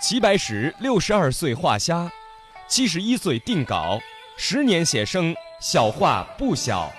[0.00, 2.10] 齐白石六十二岁画虾，
[2.66, 4.00] 七十一岁定稿，
[4.38, 6.90] 十年写生，小画不小。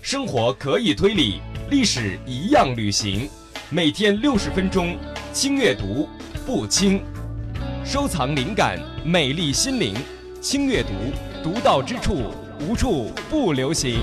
[0.00, 3.28] 生活可以推理，历史一样旅行。
[3.68, 4.96] 每天六十分钟，
[5.32, 6.08] 轻阅读，
[6.46, 7.04] 不轻。
[7.84, 9.94] 收藏灵感，美丽心灵。
[10.40, 10.92] 轻阅读，
[11.42, 14.00] 独到之处，无处不流行。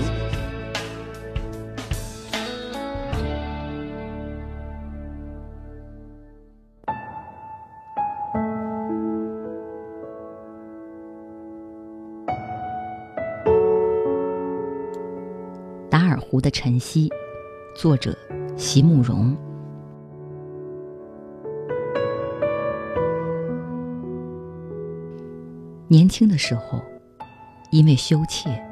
[16.44, 17.10] 的晨曦，
[17.74, 18.14] 作者
[18.54, 19.34] 席慕容。
[25.88, 26.82] 年轻的时候，
[27.70, 28.62] 因为羞怯，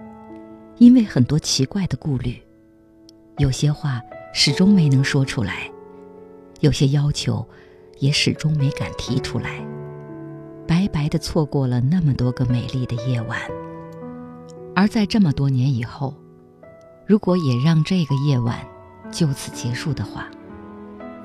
[0.77, 2.37] 因为很多奇怪的顾虑，
[3.39, 4.03] 有些话
[4.35, 5.71] 始终没能说出来，
[6.61, 7.43] 有些要求
[8.01, 9.67] 也始终没敢提出来，
[10.69, 13.41] 白白的错过了那么多个美丽的夜晚。
[14.75, 16.15] 而在这么多年以后，
[17.07, 18.59] 如果也让这个夜晚
[19.11, 20.27] 就此结束的话，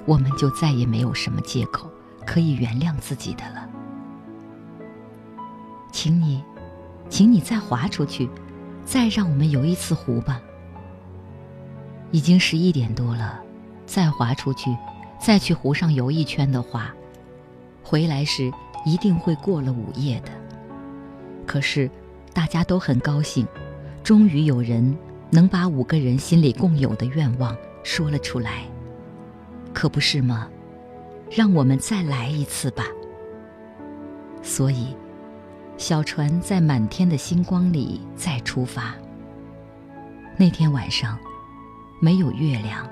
[0.05, 1.89] 我们就再也没有什么借口
[2.25, 3.67] 可以原谅自己的了。
[5.91, 6.43] 请你，
[7.09, 8.29] 请你再划出去，
[8.85, 10.41] 再让我们游一次湖吧。
[12.11, 13.39] 已经十一点多了，
[13.85, 14.75] 再划出去，
[15.19, 16.93] 再去湖上游一圈的话，
[17.83, 18.51] 回来时
[18.85, 20.31] 一定会过了午夜的。
[21.45, 21.89] 可是，
[22.33, 23.45] 大家都很高兴，
[24.03, 24.95] 终于有人
[25.29, 28.63] 能把五个人心里共有的愿望说了出来，
[29.73, 30.49] 可不是吗？
[31.29, 32.85] 让我们再来一次吧。
[34.41, 34.95] 所以。
[35.79, 38.95] 小船在满天的星光里再出发。
[40.35, 41.19] 那天晚上，
[42.01, 42.89] 没有月亮，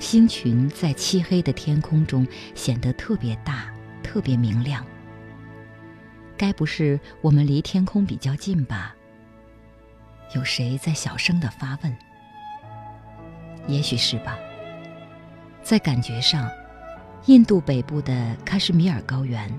[0.00, 4.84] 星群在漆黑的天空中显得特别大，特别明亮。
[6.36, 8.92] 该不是我们离天空比较近吧？
[10.34, 11.96] 有谁在小声的发问？
[13.66, 14.38] 也许是吧。
[15.62, 16.50] 在感觉上，
[17.26, 19.50] 印度北部的喀什米尔高原。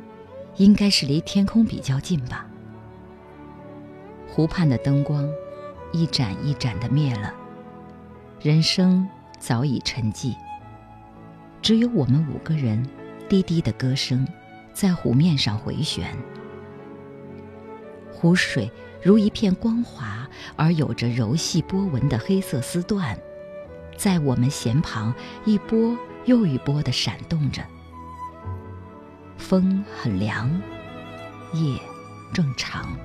[0.58, 2.46] 应该是离天空比较近吧。
[4.30, 5.30] 湖畔的灯光
[5.92, 7.34] 一盏一盏的灭了，
[8.40, 9.06] 人声
[9.38, 10.34] 早已沉寂，
[11.62, 12.82] 只有我们五个人
[13.28, 14.26] 低低的歌声
[14.74, 16.16] 在湖面上回旋。
[18.14, 18.72] 湖水
[19.06, 23.16] 如一片光滑而有着柔细波纹的黑色丝缎，
[23.96, 25.14] 在我们弦旁
[25.46, 25.96] 一波
[26.26, 27.62] 又一波的闪动着。
[29.38, 30.50] 风很凉，
[31.54, 31.80] 夜
[32.34, 32.98] 正长。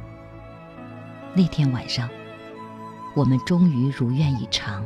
[1.34, 2.08] 那天晚上，
[3.14, 4.82] 我们终于如愿以偿，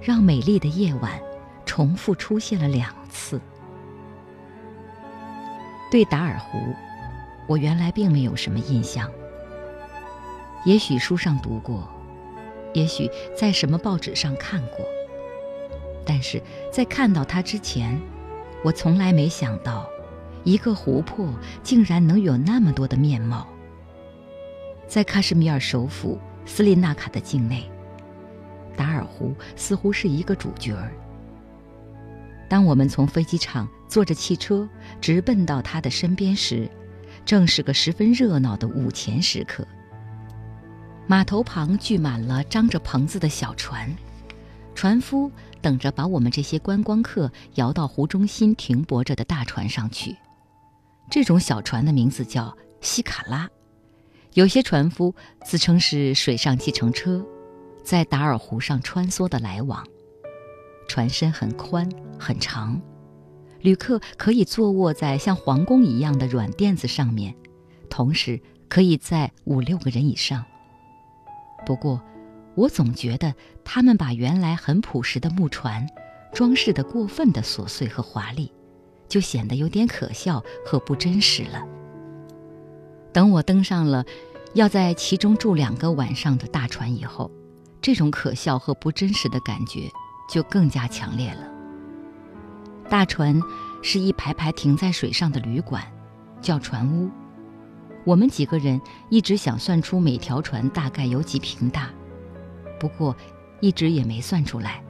[0.00, 1.12] 让美丽的夜晚
[1.64, 3.40] 重复出现了两次。
[5.92, 6.58] 对达尔湖，
[7.46, 9.08] 我原来并没有什么印象，
[10.64, 11.88] 也许书上读过，
[12.72, 14.86] 也许在什么报纸上看过，
[16.06, 18.00] 但是在看到它之前，
[18.64, 19.88] 我从来没想到。
[20.44, 23.46] 一个湖泊竟然能有那么多的面貌。
[24.88, 27.70] 在喀什米尔首府斯里纳卡的境内，
[28.76, 30.90] 达尔湖似乎是一个主角儿。
[32.48, 34.68] 当我们从飞机场坐着汽车
[35.00, 36.68] 直奔到他的身边时，
[37.24, 39.64] 正是个十分热闹的午前时刻。
[41.06, 43.94] 码头旁聚满了张着棚子的小船，
[44.74, 45.30] 船夫
[45.60, 50.16] 等着把我们这些观光客摇到湖中心停泊着的大船上去。
[51.10, 53.50] 这种小船的名字叫西卡拉，
[54.32, 55.14] 有些船夫
[55.44, 57.22] 自称是水上计程车，
[57.84, 59.84] 在达尔湖上穿梭的来往。
[60.88, 61.86] 船身很宽
[62.18, 62.80] 很长，
[63.60, 67.34] 旅客可以坐卧在像皇宫一样的软垫子上面，
[67.90, 70.44] 同时可以在五六个人以上。
[71.64, 72.00] 不过，
[72.54, 73.34] 我总觉得
[73.64, 75.86] 他们把原来很朴实的木船
[76.32, 78.52] 装饰得过分的琐碎和华丽。
[79.08, 81.62] 就显得有点可笑和不真实了。
[83.12, 84.06] 等我登上了
[84.54, 87.30] 要在其中住两个晚上的大船以后，
[87.82, 89.80] 这种可笑和不真实的感觉
[90.30, 91.46] 就更加强烈了。
[92.88, 93.38] 大船
[93.82, 95.84] 是一排排停在水上的旅馆，
[96.40, 97.10] 叫船屋。
[98.04, 101.90] 我们几个人一直想算出每条船大概有几平大，
[102.80, 103.16] 不过
[103.60, 104.82] 一直也没算出来，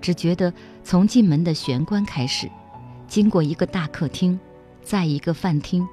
[0.00, 0.52] 只觉得
[0.82, 2.50] 从进门的玄关开始。
[3.06, 4.38] 经过一个大客厅，
[4.82, 5.86] 在一个饭厅，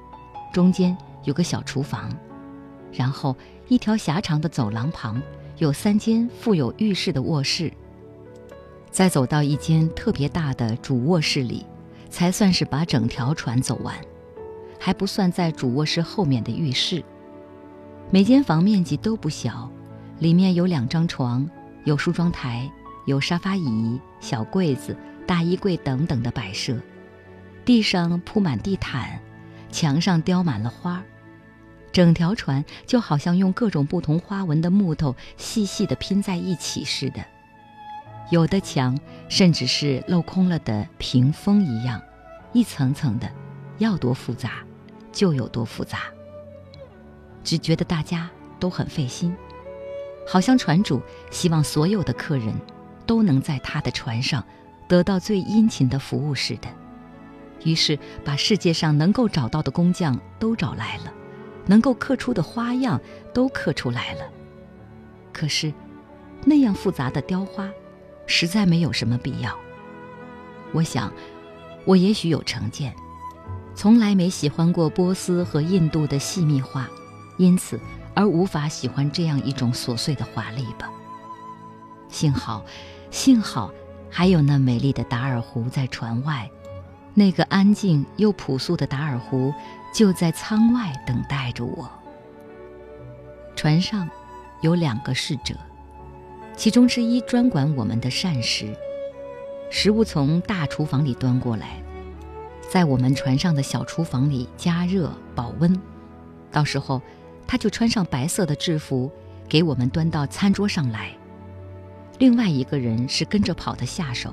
[0.52, 2.10] 中间有个小厨房，
[2.92, 3.36] 然后
[3.68, 5.22] 一条狭长的走廊旁
[5.58, 7.72] 有三间附有浴室的卧室。
[8.90, 11.64] 再走到一间特别大的主卧室里，
[12.10, 13.96] 才算是把整条船走完，
[14.84, 17.04] 还不算在主卧室后面的浴室。
[18.10, 19.70] 每间房面积都不小，
[20.18, 21.48] 里面有两张床，
[21.84, 22.68] 有梳妆台，
[23.06, 26.76] 有沙发椅、小柜子、大衣柜等等的摆设，
[27.64, 29.20] 地上铺满地毯，
[29.70, 31.00] 墙上雕满了花。
[31.92, 37.24] 整条船就好像用各种不同花纹的木头细细地拼在一起似的，
[38.32, 42.02] 有的墙甚至是镂空了的屏风一样，
[42.52, 43.30] 一层层的，
[43.78, 44.64] 要多复杂
[45.12, 46.04] 就有多复杂。
[47.44, 48.28] 只觉得大家
[48.58, 49.34] 都很费心，
[50.26, 52.54] 好像船主希望所有的客人
[53.06, 54.44] 都能在他的船上
[54.88, 56.68] 得到最殷勤的服务似的，
[57.64, 61.12] 于是把世界上能够找到的工匠都找来了。
[61.64, 63.00] 能够刻出的花样
[63.32, 64.28] 都刻出来了，
[65.32, 65.72] 可是
[66.44, 67.70] 那样复杂的雕花，
[68.26, 69.56] 实在没有什么必要。
[70.72, 71.12] 我想，
[71.84, 72.92] 我也许有成见，
[73.74, 76.88] 从来没喜欢过波斯和印度的细密画，
[77.38, 77.80] 因此
[78.14, 80.90] 而无法喜欢这样一种琐碎的华丽吧。
[82.08, 82.64] 幸好，
[83.10, 83.72] 幸好
[84.10, 86.50] 还有那美丽的达尔湖在船外，
[87.14, 89.52] 那个安静又朴素的达尔湖。
[89.94, 91.86] 就在舱外等待着我。
[93.54, 94.08] 船上
[94.62, 95.54] 有两个侍者，
[96.56, 98.74] 其中之一专管我们的膳食，
[99.70, 101.81] 食物从大厨房里端过来，
[102.72, 105.78] 在我们船上的小厨房里加热保温。
[106.50, 107.02] 到时候，
[107.46, 109.12] 他就穿上白色的制服，
[109.46, 111.14] 给我们端到餐桌上来。
[112.18, 114.32] 另外一个人是跟着跑的下手，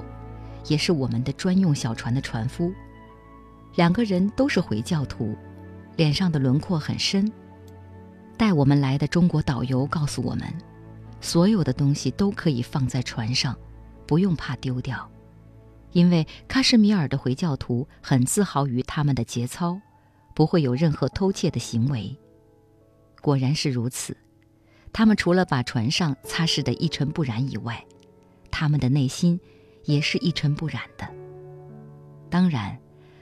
[0.68, 2.71] 也是我们的专用小船的船夫。
[3.75, 5.35] 两个人都是回教徒。
[5.97, 7.30] 脸上的轮廓很深。
[8.38, 10.47] 带我们来的中国导游告诉我们，
[11.19, 13.53] 所有的东西都可以放在船上，
[14.07, 15.06] 不用怕丢掉，
[15.91, 19.80] 因为喀什米尔的回教徒很自豪于他们的节操，
[20.33, 22.15] 不会有任何偷窃的行为。
[23.21, 24.15] 果然是如此，
[24.94, 27.86] 他们除了把船上擦拭得一尘不染以外，
[28.50, 29.39] 他们的内心
[29.86, 31.07] 也是一尘不染的。
[32.30, 32.80] 当然。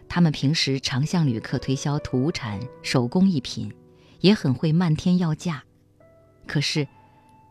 [0.09, 3.71] 他们平时常向旅客推销土产、手工艺品，
[4.21, 5.61] 也很会漫天要价。
[6.47, 6.87] 可是，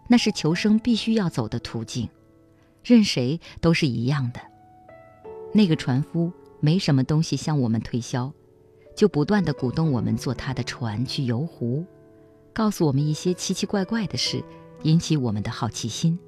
[0.09, 2.09] 那是求生必须要走的途径，
[2.83, 4.41] 任谁都是一样的。
[5.57, 6.31] 那个船夫
[6.61, 8.31] 没什么东西向我们推销，
[8.95, 11.83] 就不断地鼓动我们坐他的船去游湖，
[12.53, 14.45] 告诉我们一些奇奇怪怪的事，
[14.83, 16.19] 引起我们的好奇心，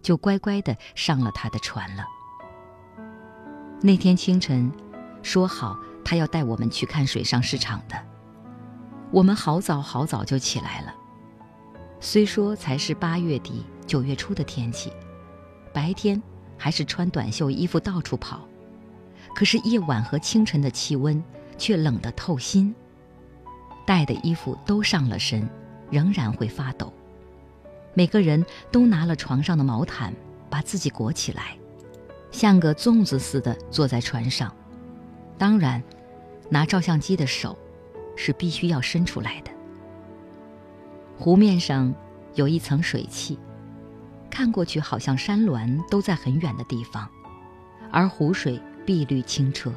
[0.00, 2.04] 就乖乖地上了他的船了。
[3.82, 4.72] 那天清晨。
[5.24, 7.94] 说好，他要带我们去看水上市场的。
[9.12, 10.92] 我们好早好早就起来了。
[12.00, 14.90] 虽说才是八月底九月初的天气，
[15.72, 16.20] 白天
[16.58, 18.40] 还是穿短袖衣服到处跑，
[19.34, 21.22] 可是夜晚和清晨的气温
[21.56, 22.74] 却冷得透心。
[23.84, 25.48] 带的衣服都上了身，
[25.90, 26.92] 仍然会发抖。
[27.94, 30.14] 每个人都拿了床上的毛毯，
[30.48, 31.56] 把自己裹起来，
[32.30, 34.54] 像个粽子似的坐在船上。
[35.36, 35.82] 当然，
[36.48, 37.58] 拿照相机的手
[38.16, 39.50] 是必须要伸出来的。
[41.18, 41.92] 湖面上
[42.34, 43.38] 有一层水汽，
[44.30, 47.08] 看过去好像山峦都在很远的地方，
[47.90, 49.72] 而湖水碧绿清澈，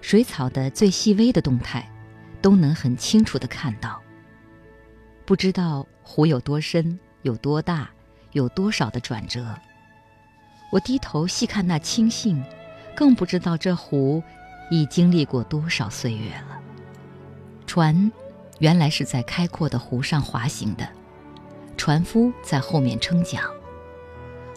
[0.00, 1.88] 水草的最细微的动态
[2.40, 4.00] 都能很清楚地看到。
[5.24, 7.90] 不知道湖有多深，有多大，
[8.32, 9.54] 有多少的转折。
[10.70, 12.42] 我低头细看那青荇，
[12.94, 14.22] 更不知道这湖。
[14.70, 16.60] 已经历过多少岁月了？
[17.66, 18.12] 船
[18.58, 20.86] 原来是在开阔的湖上滑行的，
[21.78, 23.42] 船夫在后面撑桨。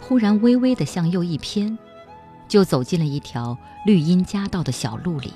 [0.02, 1.78] 忽然微微的向右一偏，
[2.52, 3.56] 就走进了一条
[3.86, 5.32] 绿荫夹道的小路里。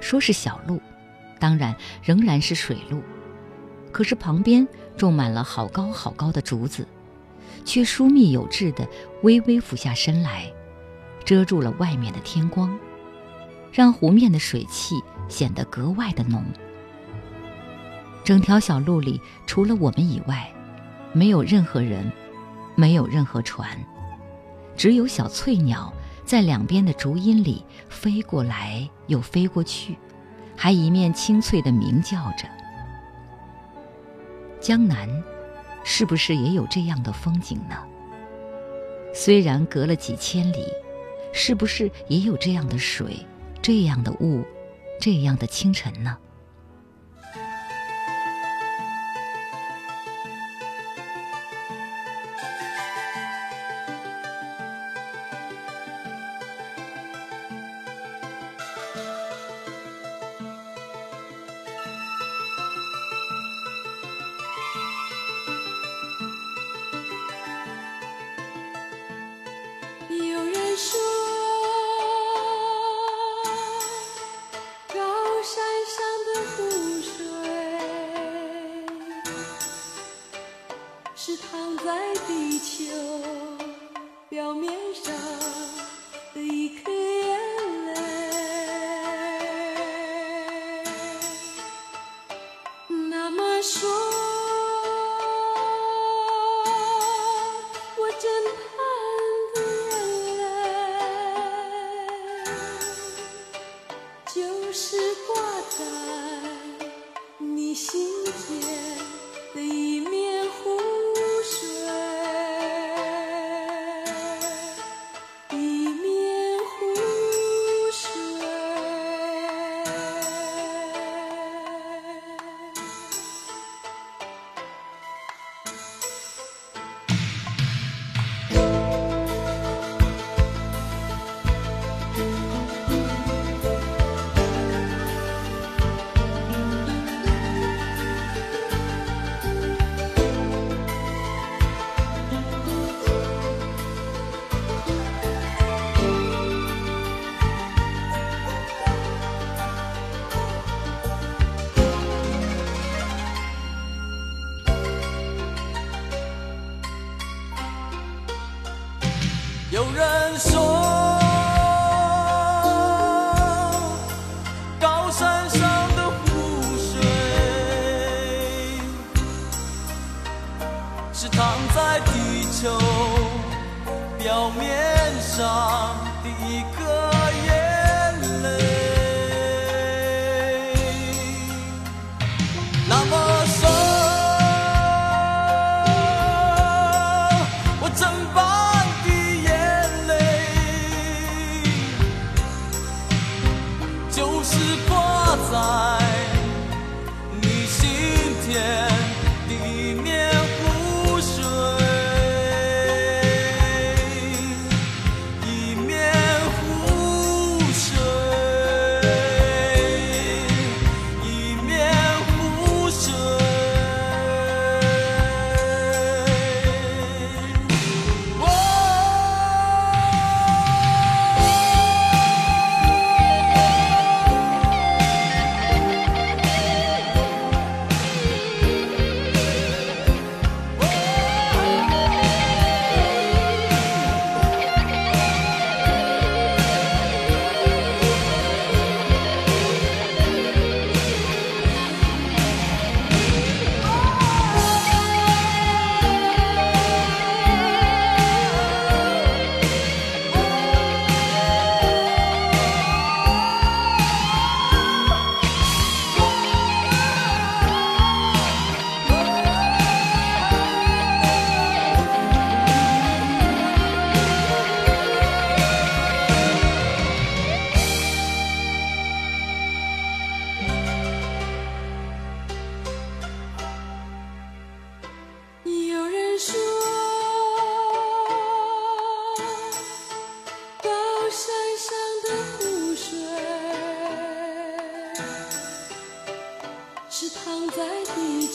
[0.00, 0.82] 说是小路，
[1.38, 1.72] 当然
[2.02, 3.00] 仍然是水路，
[3.92, 6.84] 可是旁边种满了好高好高的竹子，
[7.64, 8.84] 却疏密有致的
[9.22, 10.52] 微微俯下身来，
[11.24, 12.76] 遮住了外面的天光。
[13.70, 14.96] 让湖面的水汽
[15.28, 16.44] 显得格外的浓。
[18.24, 20.52] 整条小路里，除了我们以外，
[21.12, 22.10] 没有任何人，
[22.74, 23.78] 没有任何船，
[24.76, 25.92] 只有小翠鸟
[26.24, 29.96] 在两边的竹荫里飞过来又飞过去，
[30.56, 32.48] 还一面清脆的鸣叫着。
[34.60, 35.08] 江南，
[35.84, 37.76] 是不是也有这样的风景呢？
[39.14, 40.66] 虽然隔了几千里，
[41.32, 43.18] 是不是也有这样的水？
[43.62, 44.44] 这样的雾，
[45.00, 46.16] 这样的清晨呢？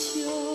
[0.00, 0.49] 秋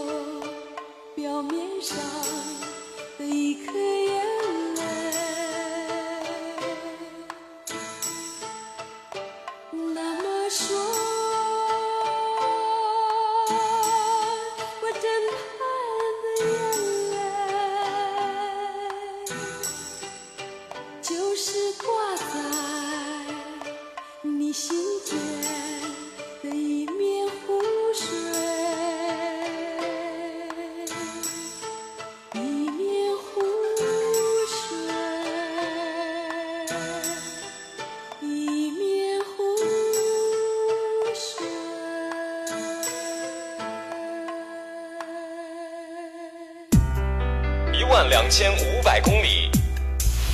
[47.89, 49.49] 万两千五百公里，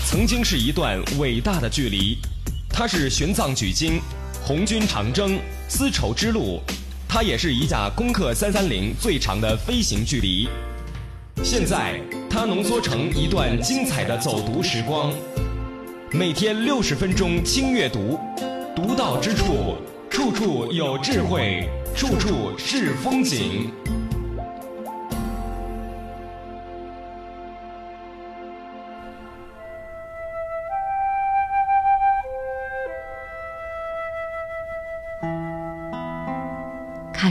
[0.06, 2.18] 曾经是一段伟大的距离。
[2.70, 4.00] 它是玄奘取经、
[4.42, 6.62] 红军长征、丝绸之路，
[7.08, 10.48] 它也是一架攻克三三零最长的飞行距离。
[11.44, 15.14] 现在，它浓缩成一段精彩的走读时光。
[16.12, 18.20] 每天六十分钟轻阅读，
[18.76, 19.76] 独到之处，
[20.10, 23.72] 处处有智慧，处处是风景。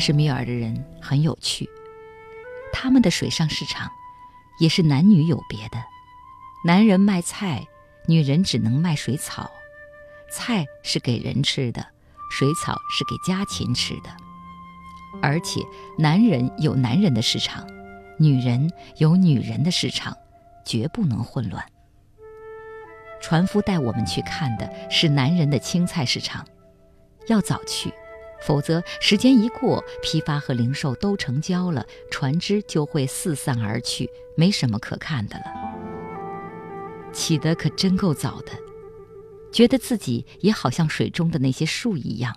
[0.00, 1.68] 什米尔的人很有趣，
[2.72, 3.90] 他们的水上市场
[4.58, 5.78] 也是男女有别的，
[6.64, 7.66] 男人卖菜，
[8.06, 9.50] 女人只能卖水草，
[10.30, 11.86] 菜是给人吃的，
[12.30, 14.10] 水草是给家禽吃的，
[15.22, 15.60] 而且
[15.98, 17.66] 男人有男人的市场，
[18.18, 20.16] 女人有女人的市场，
[20.64, 21.64] 绝不能混乱。
[23.20, 26.46] 船夫带我们去看的是男人的青菜市场，
[27.28, 27.92] 要早去。
[28.42, 35.44] 否则，时间一过，批发和零售都成交了，船只就会四散而去，没什么可看的了。
[37.12, 38.52] 起得可真够早的，
[39.52, 42.36] 觉得自己也好像水中的那些树一样，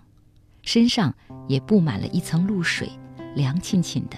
[0.64, 1.14] 身上
[1.48, 2.90] 也布满了一层露水，
[3.36, 4.18] 凉沁沁的，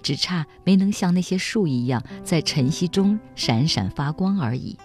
[0.00, 4.78] 只差没能像那些树一样在晨曦中闪闪发光而已。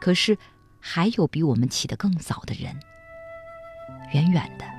[0.00, 0.36] 可是，
[0.80, 2.74] 还有比我们起得更早的人，
[4.12, 4.75] 远远的。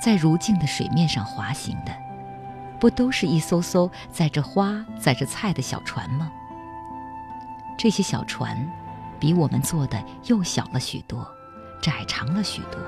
[0.00, 1.92] 在如镜的水面上滑行的，
[2.78, 6.30] 不都是一艘艘载着花、载着菜的小船吗？
[7.78, 8.56] 这些小船，
[9.18, 11.26] 比我们坐的又小了许多，
[11.82, 12.80] 窄长了许多。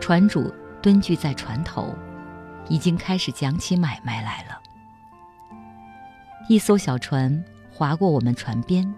[0.00, 1.94] 船主蹲踞在船头，
[2.68, 4.60] 已经开始讲起买卖来了。
[6.48, 7.42] 一艘小船
[7.72, 8.94] 划过我们船边，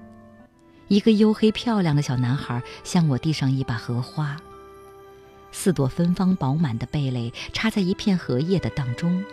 [0.89, 4.37] 一个黝黑漂亮的小男孩向我递上一把荷花。
[5.59, 9.25] 四朵芬芳饱满的蓓蕾插在一片荷叶的当中，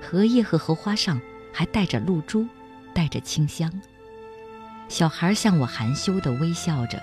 [0.00, 1.20] 荷叶和荷花上
[1.52, 2.46] 还带着露珠，
[2.94, 3.70] 带着清香。
[4.88, 7.02] 小孩向我含羞地微笑着，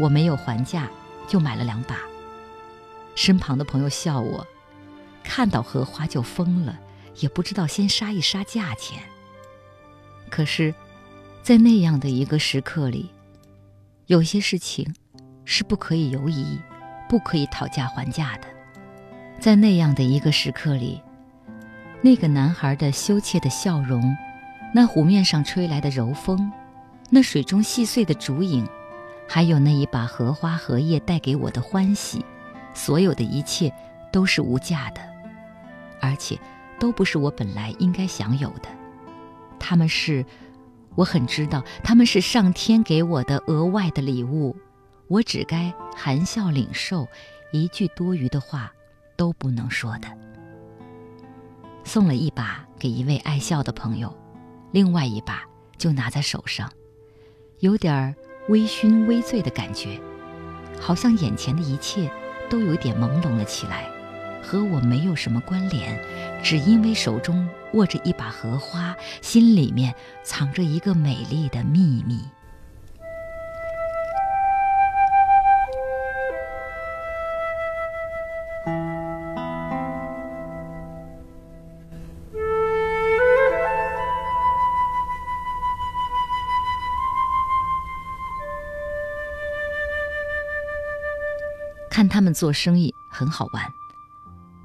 [0.00, 0.90] 我没有还价，
[1.28, 2.00] 就买了两把。
[3.14, 4.44] 身旁的朋友笑我，
[5.22, 6.78] 看到荷花就疯了，
[7.20, 8.98] 也不知道先杀一杀价钱。
[10.28, 10.74] 可是，
[11.40, 13.10] 在那样的一个时刻里，
[14.06, 14.92] 有些事情
[15.44, 16.58] 是不可以犹疑。
[17.14, 18.48] 不可以讨价还价的，
[19.38, 21.00] 在那样的一个时刻里，
[22.02, 24.16] 那个男孩的羞怯的笑容，
[24.74, 26.50] 那湖面上吹来的柔风，
[27.10, 28.66] 那水中细碎的竹影，
[29.28, 32.24] 还有那一把荷花荷叶带给我的欢喜，
[32.74, 33.72] 所有的一切
[34.10, 35.00] 都是无价的，
[36.00, 36.36] 而且
[36.80, 38.68] 都不是我本来应该享有的，
[39.60, 40.26] 他们是，
[40.96, 44.56] 我很知道他们是上天给我的额外的礼物。
[45.08, 47.06] 我只该含笑领受，
[47.52, 48.72] 一句多余的话
[49.16, 50.08] 都不能说的。
[51.84, 54.16] 送了一把给一位爱笑的朋友，
[54.72, 55.44] 另外一把
[55.76, 56.72] 就拿在手上，
[57.60, 58.14] 有点
[58.48, 60.00] 微醺微醉的感觉，
[60.80, 62.10] 好像眼前的一切
[62.48, 63.86] 都有点朦胧了起来，
[64.42, 66.02] 和我没有什么关联，
[66.42, 72.20] 只因为手中握着一把荷花，心里面藏着一个美丽的秘密。
[92.34, 93.72] 做生意很好玩，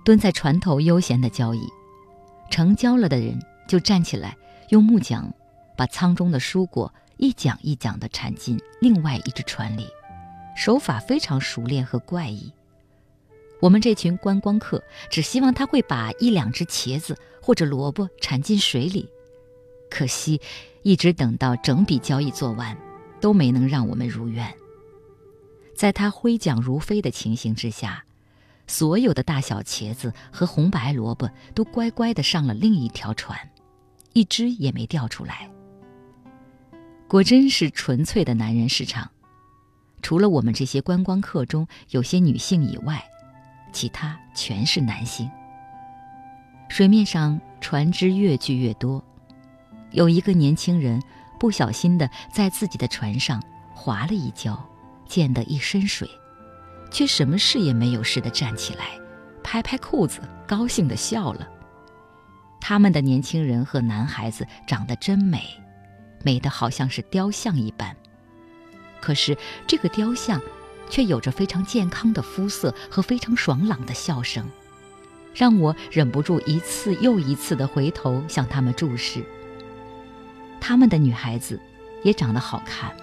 [0.03, 1.61] 蹲在船头悠闲的交易，
[2.49, 4.35] 成交了的人就站起来，
[4.69, 5.31] 用木桨
[5.77, 9.87] 把舱中的蔬果一桨一桨地铲进另外一只船里，
[10.57, 12.51] 手法非常熟练和怪异。
[13.61, 19.07] 我们这群观光客只希望他会把一两只茄子或者萝卜铲进水里，
[19.89, 20.39] 可惜
[20.81, 22.77] 一直等到整笔交易做完，
[23.19, 24.53] 都没能让我们如愿。
[25.79, 28.03] 在他挥桨如飞的情形之下，
[28.67, 33.49] 所有的大小茄子和红白萝卜都乖乖地上了另一条船，
[34.11, 35.49] 一只也没掉出来。
[37.07, 39.09] 果真是纯粹的男人市场，
[40.01, 43.01] 除了我们这些观光客中有些女性以外，
[43.71, 45.31] 其他全是男性。
[46.67, 49.01] 水面上船只越聚越多，
[49.91, 51.01] 有一个年轻人
[51.39, 53.41] 不小心地在自己的船上
[53.73, 54.68] 滑了一跤。
[55.09, 56.07] 溅得一身水，
[56.91, 58.91] 却什么事也没有似的站起来，
[59.43, 61.49] 拍拍裤子，高兴地笑了。
[62.61, 65.43] 他们的年轻人和男孩子长得真美，
[66.23, 67.95] 美得好像是雕像一般。
[69.01, 70.39] 可是这个雕像，
[70.89, 74.47] 却有着非常健康的肤色和非常爽朗的笑声，
[75.33, 79.23] 让我忍不住一次又一次地回头向他们注视。
[80.61, 81.59] 他们的女孩子
[82.03, 82.95] 也长得好看，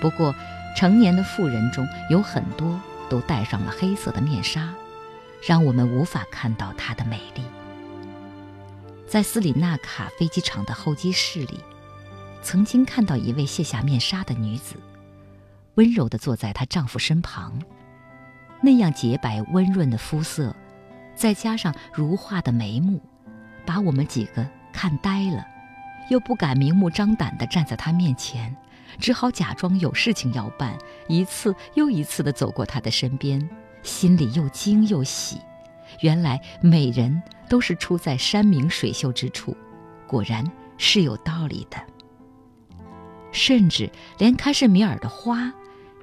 [0.00, 0.34] 不过。
[0.76, 4.72] 成年的妇人中有很多都戴上了黑色的面纱，
[5.46, 7.42] 让我们无法看到她的美丽。
[9.06, 11.60] 在斯里纳卡飞机场的候机室里，
[12.42, 14.76] 曾经看到一位卸下面纱的女子，
[15.74, 17.52] 温柔地坐在她丈夫身旁。
[18.62, 20.54] 那样洁白温润的肤色，
[21.14, 23.00] 再加上如画的眉目，
[23.66, 25.44] 把我们几个看呆了，
[26.08, 28.56] 又不敢明目张胆地站在他面前，
[28.98, 30.76] 只好假装有事情要办，
[31.08, 33.48] 一次又一次地走过他的身边，
[33.82, 35.40] 心里又惊又喜。
[36.00, 39.56] 原来美人都是出在山明水秀之处，
[40.06, 40.44] 果然
[40.78, 41.76] 是有道理的。
[43.30, 45.52] 甚至连喀什米尔的花，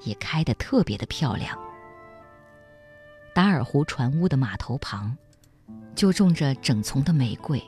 [0.03, 1.57] 也开得特别的漂亮。
[3.33, 5.15] 达尔湖船坞的码头旁，
[5.95, 7.61] 就种着整丛的玫瑰，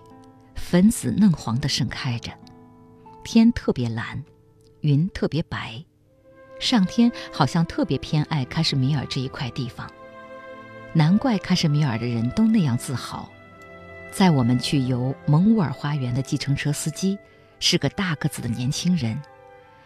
[0.56, 2.32] 粉紫嫩黄的盛开着。
[3.24, 4.24] 天特别蓝，
[4.82, 5.84] 云特别白，
[6.60, 9.90] 上天好像特别偏爱喀什米尔这一块地方。
[10.94, 13.30] 难怪喀什米尔的人都那样自豪。
[14.12, 17.18] 在我们去游蒙兀尔花园的计程车司机
[17.60, 19.18] 是个大个子的年轻人，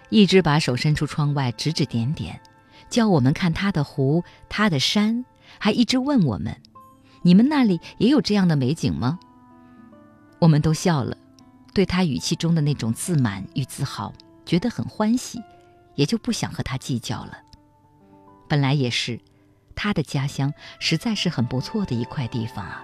[0.09, 2.41] 一直把手伸出窗外指指点点，
[2.89, 5.23] 叫我们看他的湖、他的山，
[5.59, 6.59] 还一直问我们
[7.21, 9.19] ：“你们那里也有这样的美景吗？”
[10.39, 11.15] 我们都笑了，
[11.73, 14.11] 对他语气中的那种自满与自豪
[14.45, 15.41] 觉得很欢喜，
[15.95, 17.39] 也就不想和他计较了。
[18.47, 19.19] 本来也是。
[19.77, 22.81] 他的家乡实在是很不错的一块地方啊。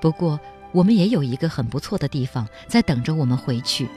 [0.00, 0.38] 不过，
[0.70, 3.88] 我们也有一个很不错的地方在等着我们回去，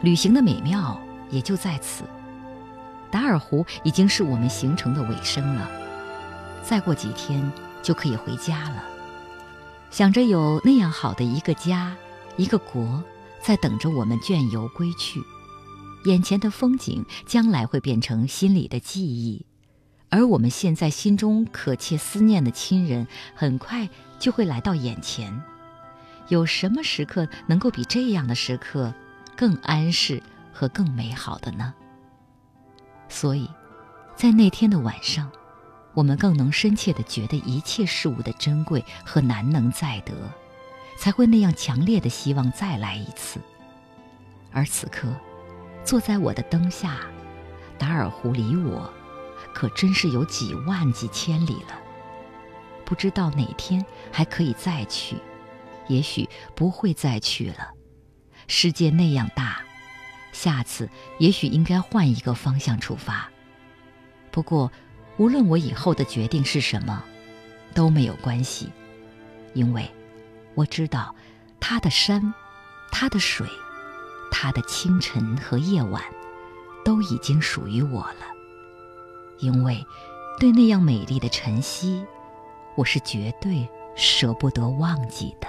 [0.00, 2.04] 旅行的美妙也就在此。
[3.10, 5.70] 达尔湖已经是我们行程的尾声了，
[6.62, 8.82] 再过几天就可以回家了。
[9.90, 11.94] 想着有那样好的一个家，
[12.38, 13.04] 一个国，
[13.42, 15.22] 在等着我们倦游归去，
[16.04, 19.44] 眼前的风景将来会变成心里的记忆。
[20.08, 25.40] 而我们现在心中可切思念的亲人，很快就会来到眼前。
[26.28, 28.92] 有什么时刻能够比这样的时刻
[29.36, 31.74] 更安适和更美好的呢？
[33.08, 33.48] 所以，
[34.16, 35.30] 在那天的晚上，
[35.94, 40.12] 我们更能深切地觉得一切事物的珍贵和难能再得，
[40.98, 43.40] 才会那样强烈的希望再来一次。
[44.52, 45.08] 而此刻，
[45.84, 47.00] 坐在我的灯下，
[47.78, 48.92] 达尔湖离我。
[49.52, 51.78] 可真是有几万几千里了，
[52.84, 55.16] 不知道哪天还可以再去，
[55.88, 57.70] 也许不会再去了。
[58.46, 59.60] 世界那样大，
[60.32, 60.88] 下次
[61.18, 63.28] 也许应该换一个方向出发。
[64.30, 64.70] 不过，
[65.16, 67.02] 无论我以后的决定是什么，
[67.74, 68.70] 都没有关系，
[69.52, 69.90] 因为
[70.54, 71.12] 我知道，
[71.58, 72.32] 他的山，
[72.92, 73.48] 他的水，
[74.30, 76.02] 他的清晨和夜晚，
[76.84, 78.26] 都已经属于我了。
[79.38, 79.84] 因为，
[80.38, 82.04] 对那样美丽的晨曦，
[82.76, 85.48] 我是绝对舍不得忘记的。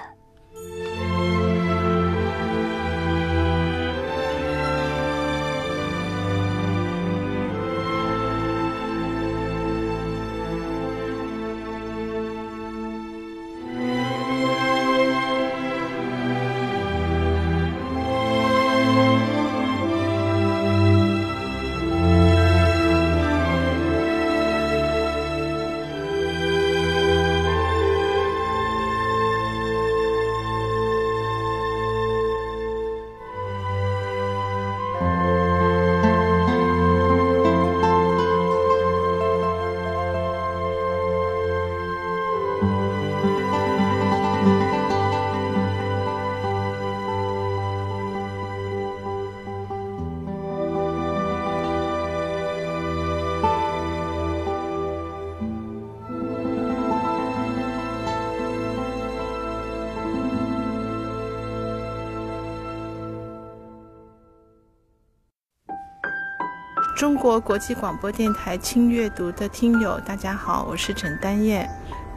[67.02, 71.68] 中国国际广播电台轻阅读的听友，大家好，我是陈丹燕。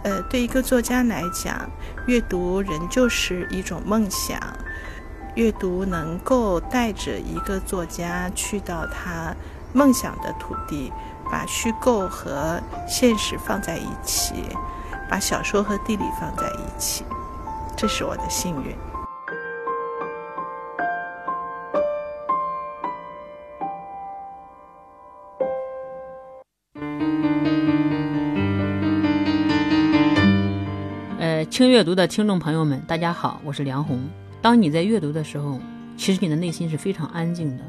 [0.04, 1.68] 呃，对一个作家来讲，
[2.06, 4.40] 阅读仍旧是一种梦想。
[5.34, 9.36] 阅读能够带着一个作家去到他
[9.74, 10.94] 梦想的土地，
[11.32, 14.36] 把虚构和现实放在一起，
[15.10, 17.04] 把小说和地理放在一起，
[17.76, 18.76] 这是我的幸运。
[31.56, 33.98] 轻阅读的听众朋友们，大家好，我是梁红。
[34.42, 35.58] 当你在阅读的时候，
[35.96, 37.64] 其实你的内心是非常安静的。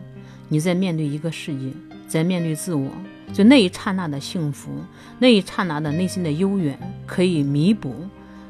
[0.49, 1.71] 你在面对一个世界，
[2.09, 2.91] 在面对自我，
[3.33, 4.73] 就那一刹那的幸福，
[5.21, 7.95] 那一刹那的内心的悠远，可以弥补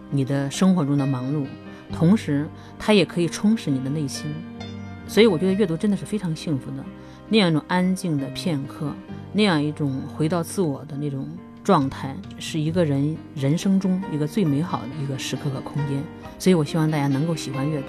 [0.09, 1.45] 你的生活中的忙碌，
[1.93, 4.33] 同时它也可以充实你的内心。
[5.07, 6.85] 所以我觉得阅读真的是非常幸福的，
[7.29, 8.91] 那样一种安静的片刻，
[9.35, 11.29] 那样一种回到自我的那种
[11.67, 16.01] 状态，是一个人人生中一个最美好的一个时刻和空间。
[16.39, 17.89] 所以我希望大家能够喜欢阅读。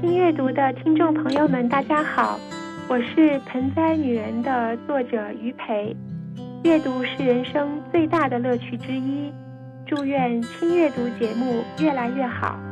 [0.00, 2.40] 听阅读的听众朋友们，大家好，
[2.88, 5.94] 我是《盆栽女人》的作者于培。
[6.64, 9.30] 阅读是人生最大的乐趣之一，
[9.94, 12.71] 祝愿轻阅读节目越来越好。